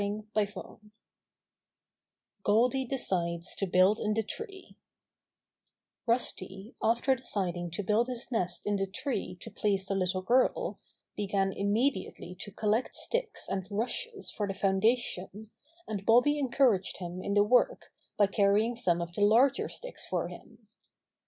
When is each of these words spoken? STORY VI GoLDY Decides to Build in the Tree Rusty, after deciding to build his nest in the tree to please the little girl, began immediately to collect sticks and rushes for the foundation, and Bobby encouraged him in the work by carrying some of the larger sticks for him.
STORY 0.01 0.23
VI 0.47 0.77
GoLDY 2.41 2.85
Decides 2.85 3.55
to 3.55 3.67
Build 3.67 3.99
in 3.99 4.15
the 4.15 4.23
Tree 4.23 4.75
Rusty, 6.07 6.73
after 6.81 7.13
deciding 7.13 7.69
to 7.69 7.83
build 7.83 8.07
his 8.07 8.31
nest 8.31 8.65
in 8.65 8.77
the 8.77 8.87
tree 8.87 9.37
to 9.41 9.51
please 9.51 9.85
the 9.85 9.93
little 9.93 10.23
girl, 10.23 10.79
began 11.15 11.53
immediately 11.53 12.35
to 12.39 12.51
collect 12.51 12.95
sticks 12.95 13.47
and 13.47 13.67
rushes 13.69 14.31
for 14.31 14.47
the 14.47 14.55
foundation, 14.55 15.51
and 15.87 16.03
Bobby 16.03 16.39
encouraged 16.39 16.97
him 16.97 17.21
in 17.21 17.35
the 17.35 17.43
work 17.43 17.93
by 18.17 18.25
carrying 18.25 18.75
some 18.75 19.03
of 19.03 19.13
the 19.13 19.21
larger 19.21 19.69
sticks 19.69 20.07
for 20.07 20.29
him. 20.29 20.67